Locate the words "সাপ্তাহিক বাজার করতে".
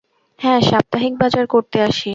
0.61-1.77